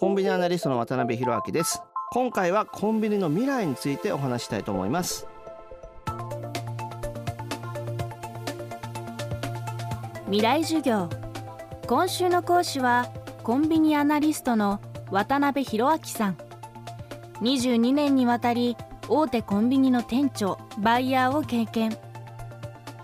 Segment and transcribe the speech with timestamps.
[0.00, 1.82] コンビニアナリストの渡辺博明です。
[2.10, 5.26] 今回はコンビニの未来についてお話したいと思います。
[10.24, 11.10] 未来授業。
[11.86, 16.38] 今週の講師はコンビニアナリストの渡辺博明さん。
[17.42, 21.94] 22年にわたり大手コンビニの店長バイヤーを経験。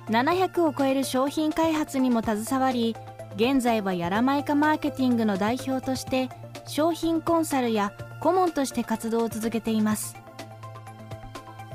[0.07, 2.97] 700を超える商品開発にも携わり
[3.35, 6.31] 現在はやらまいかマーケティングの代表として
[6.67, 10.17] 商品コンサルや顧問として活動を続けています。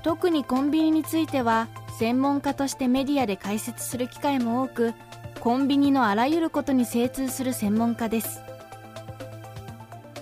[0.03, 1.67] 特にコンビニについては
[1.99, 4.93] 専門家としてメディアで解説する機会も多く
[5.39, 8.41] コンビニのあらゆることに精通する専門家です。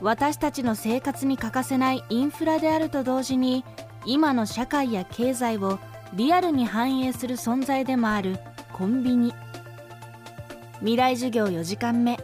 [0.02, 3.66] 私たちの生活に欠かせないインフラであると同時に
[4.06, 5.80] 今の社会や経済を
[6.14, 8.40] リアルに反映する存在でもある
[8.72, 9.34] コンビニ。
[10.80, 12.18] 未来授業4時間目。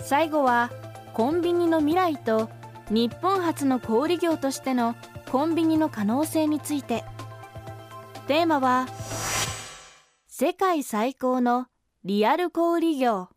[0.00, 0.70] 最後は
[1.18, 2.48] コンビニの未来と
[2.90, 4.94] 日本初の小売業としての
[5.32, 7.02] コンビニの可能性について。
[8.28, 8.86] テーマは
[10.28, 11.66] 世界最高の
[12.04, 13.30] リアル小売業。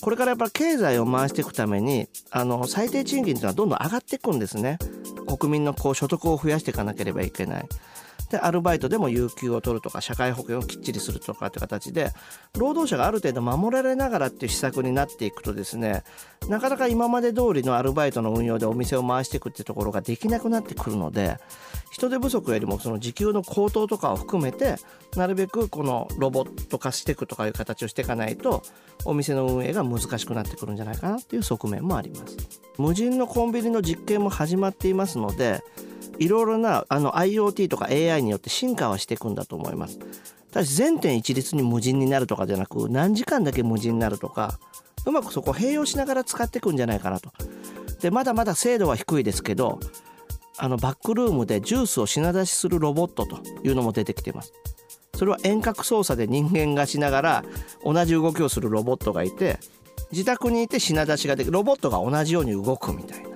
[0.00, 4.78] これからやっぱり経済を回していくためにあの最低賃金というのはどんどん上がっていくんですね。
[5.26, 7.68] 国民のこう所得を増やしていかなければいけない。
[8.30, 12.12] でアルバイトでも有給を取るとか社会保険をきっちりするとかって形で
[12.58, 16.02] 労働者がある程度守られながらっていう施策になっていくとですね
[16.48, 21.38] なかなか今まで通りのアルバイトの運用でお店を回していくってところができなくなってくるので
[21.90, 24.76] 人手不足よりもその時給の高騰とかを含めて
[25.16, 28.62] なるべくこのロボット化していくとかいう形をしていかないと
[29.04, 32.36] お店の運営が難しくなってくるんじゃないかなっていう側面もあります。
[32.78, 35.62] 無人のコンビニの実験も始まっていますので
[36.22, 39.98] いろいろなあの IoT とか AI によって進化はしていくんだと思います。
[40.52, 44.58] ただし全店一律に無人になるとかじゃなく何時間だけ無人になるとか
[45.06, 47.32] うまくそこを併用しながら使っていくんじゃないかなと。
[48.00, 49.80] でまだまだ精度は低いですけど
[50.58, 54.52] あのバックルームでジュースを品出しするロボットというのも出てきています。
[55.14, 57.44] それは遠隔操作で人間がしながら
[57.84, 59.58] 同じ動きをするロボットがいて
[60.10, 63.31] 自宅にいて品出しができるロボットが同じように動くみたいな。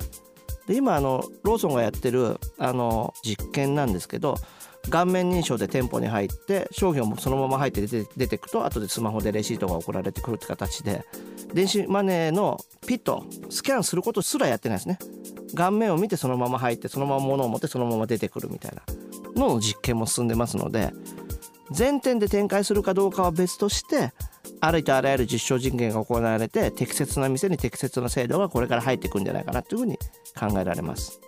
[0.67, 4.37] で今あのローソンがやってるあの実験なんですけど
[4.91, 11.05] 顔面認証で店舗に入って商品をそのまま入って出て出てくと後でスマホでレシートが送られてくるって形で
[11.53, 14.99] 電子マネーのピッとスキャンすることすらやってないですね。
[15.55, 18.83] 顔面を見てそのまま入ってそのまま物を持ってそのまま出てくるみたいな
[19.41, 20.93] のの実験も進んでますので
[21.71, 24.13] 全店で展開するかどうかは別として
[24.61, 29.99] ありとあらゆる実証実験が行われて適切な店に適切な制度がこれから入っていくんじゃないかなというふうに
[30.39, 31.21] 考えられます。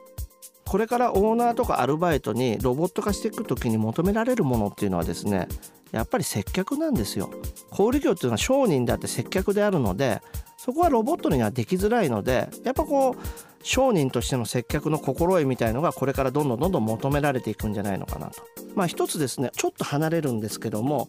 [0.67, 5.49] これからオーナーとかアルバイトにロボット化していく時に求められるものっていうのはですね
[5.93, 7.31] やっぱり接客なんですよ。
[7.71, 10.21] 小売業っていうのは商人であって接客であるので
[10.59, 13.17] そこはロボットにはできづらいのでやっぱこう
[13.63, 18.43] 商人としての接客の心得みたいのがこれからどんどんどんどん求められていくんじゃないのかなと。
[18.75, 21.09] まあ一つですねちょっと離れるんですけども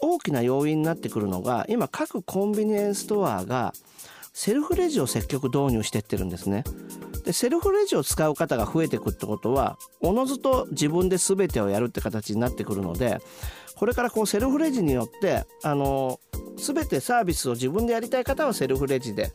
[0.00, 3.72] 大きな要因になってくるのが今各コンビニエンスストアが
[4.34, 6.62] セルフレジを積極導入してってるんですね。
[7.28, 13.18] でセルフレジを使う方が増えてくってことはおのずと自分で全てをやるって形になってくるので
[13.76, 16.20] これからこうセルフレジによってあの
[16.56, 19.30] 全てサービスを自分でやりたい方はセルフレジで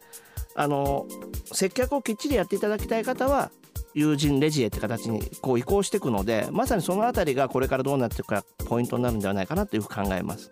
[0.56, 1.06] あの
[1.46, 3.52] 接客をきっちりやっていただきたい方は
[3.94, 10.50] 友人レジへって形にこう移行していくのでまさにその辺りがこれからどうなっていくかポイントになるんではないかなというふうに考えます。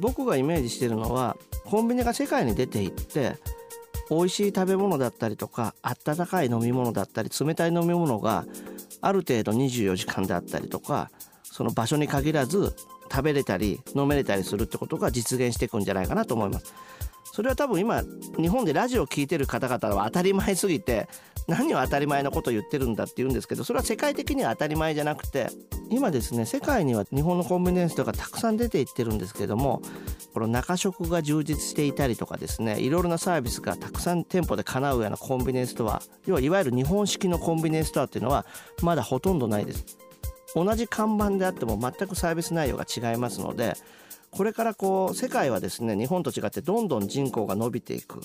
[0.00, 3.36] 僕がイメージしてるのはコンビニが世界に出ていって
[4.10, 8.44] 美味しい食べ物だったりとか温かい飲み物だったり冷たい飲み物が
[9.00, 11.10] ある程度24時間であったりとか
[11.42, 12.74] その場所に限らず
[13.10, 16.74] 食べれたり飲めれたりするってことが実現していくんじゃないかなと思います。
[17.32, 18.02] それは多分今
[18.38, 21.08] 日本でラジオを聴いてる方々は当たり前すぎて
[21.48, 25.48] 何を当たり前のことを言ってるんだって言うんですけどそれは世界的には当たり前じゃなくて
[25.92, 29.82] 今ですね世界には日本のコンビニエンスとかたくさん出ていってるんですけども
[30.32, 38.46] この中食が充実していたりとかですねいろいろなサービスがたくさん店舗で叶うようなコンビニエンスストア要はいわゆる日本式のコンビニエンスストアっていうのは
[38.82, 39.98] まだほとんどないです。
[40.54, 43.74] 同じ看板であっても全くサービス内容が違いますので
[44.30, 48.20] これからこう世界はですね日本と違ってどんどん人口が伸びていく。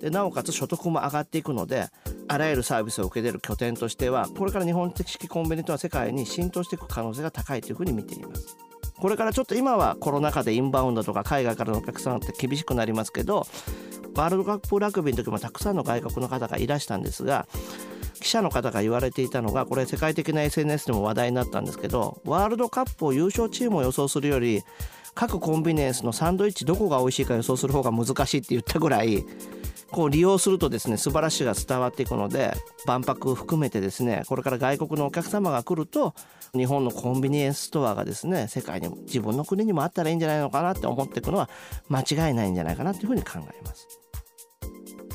[0.00, 1.88] でなおかつ所得も上がっていくので
[2.30, 8.56] あらゆるサービスを受けれる拠点としてはこれから日本的式コンビニとは世界に浸透していく可能性が高いというふうに見ています。
[9.00, 13.48] これからちょっと今はコロナ禍でインバウンドとか海外からのお客さんって厳しくなりますけど
[14.14, 17.48] ワールドカップラグビーの時もたくさんの外国の方がいらしたんですが
[18.20, 24.62] 記者の方が言われていたのがこれ世界的な SNS でも話題になったんですけどワールドカップを優勝チームを予想するより
[25.14, 29.24] 各コンビニエンスのサンドイッチどこが美味しいか予想する方が難しいって言ったぐらい
[29.90, 32.54] こう利用するとですね素晴らしいが伝わっていくので
[32.86, 36.14] 万博含めてですねこれから外国のお客様が来ると
[36.54, 41.48] 日本のコンビニエンスストアがですね世界にも自分の国にもあったらいいんじゃないのかなって思っていくのは
[41.88, 43.88] 間違いないんじゃないかなというふうに考えます。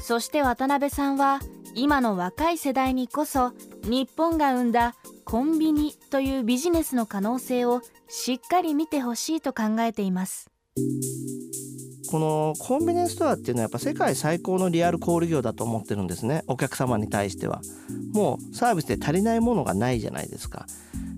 [0.02, 1.40] そして渡辺さんは
[1.74, 4.96] 今の若い世代にこそ日本が生んだ
[5.26, 10.52] コンビニというビジネスの可能性をしっかり見てほしいと考えています。
[12.08, 16.44] このコンビニエンスストアっていうのはやっぱ世界最高のリアル小売業だと思ってるんですね。
[16.48, 17.62] お客様に対しては。
[18.14, 20.68] もうサービスで足りないものがないじゃないですか。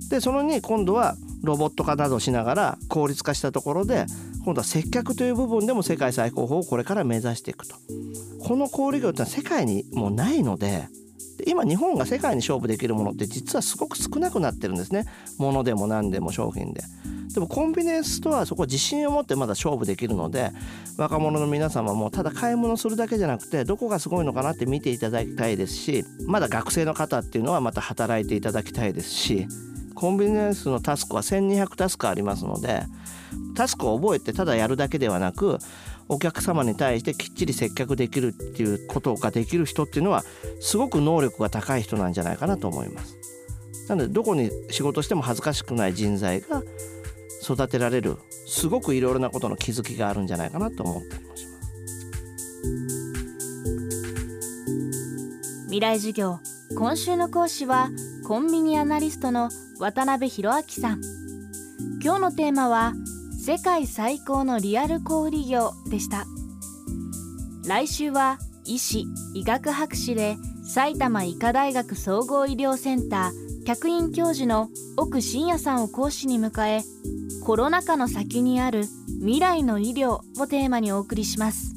[0.09, 4.05] でそのに今度はロボット化などしながら効率化したところで
[4.45, 7.75] 今度は接客という部分でも世界最高峰をこれから目指していくと。
[8.39, 10.87] この小売業ってのは世界にもうないので
[11.47, 15.05] 今日本が世界に勝負できるものって実はすごく少なくなってるんですね。
[15.37, 16.81] 物でも何でも商品で。
[17.33, 20.51] でもコンビニエンスストアはそこ自信を持ってまだ勝負できるので
[20.97, 29.47] 若者の皆様もただ買い物するだけじゃなくてどこがすごいのかなって見ていただきたいですしまだ学生の方っていうのはまた働いていただきたいですし
[29.93, 32.83] コンビニエンスのタスクは1200タスクありますので
[33.55, 35.59] タスクを覚えてただやるだけではなく
[36.09, 40.23] お客様に対してきっちり接客できるっていうことができる人っていうのは
[40.59, 43.17] すごく能力が高い人なんじゃないかなと思います。
[43.89, 46.61] なのでどこに仕事しても恥ずかしくない人材が
[47.41, 51.57] 育てられるすごくいろいろなことの気づきがあるんじゃないかなと思ったりもします。
[55.65, 56.39] 未来授業
[56.75, 57.89] 今週の講師は
[58.25, 59.49] コンビニアナリストの
[59.79, 61.01] 渡辺博明さん
[62.03, 62.93] 今日のテーマは
[63.47, 66.25] 世界最高のリアル小売業でした。
[67.65, 70.35] 来週は医師医学博士で
[70.65, 74.67] 埼玉医科大学総合医療センター客員教授の
[74.97, 76.83] 奥真也さんを講師に迎え
[77.45, 78.83] コロナ禍の先にある
[79.21, 81.76] 未来の医療をテーマにお送りします。